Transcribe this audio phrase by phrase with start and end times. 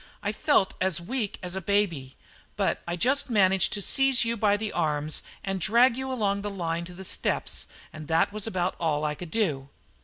[0.23, 2.15] I felt as weak as a baby,
[2.55, 6.49] but I just managed to seize you by the arms and drag you along the
[6.49, 9.69] line to the steps, and that was about all I could do."